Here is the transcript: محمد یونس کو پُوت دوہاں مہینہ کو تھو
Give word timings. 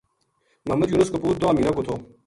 محمد 0.67 0.89
یونس 0.91 1.09
کو 1.11 1.17
پُوت 1.21 1.35
دوہاں 1.41 1.53
مہینہ 1.55 1.71
کو 1.77 1.81
تھو 1.87 1.95